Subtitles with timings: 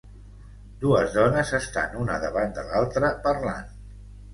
[0.83, 3.75] Dues dones estan una davant de l'altra parlant